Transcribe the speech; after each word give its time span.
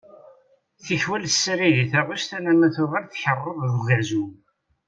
Tikwal 0.85 1.23
tessalay 1.31 1.71
di 1.77 1.85
taɣect 1.91 2.29
alamma 2.37 2.67
tuɣal 2.75 3.05
tkeṛṛeḍ 3.07 3.57
deg 3.63 3.73
ugerjum. 3.77 4.33